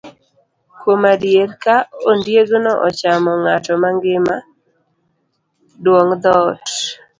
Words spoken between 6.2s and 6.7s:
dhoot.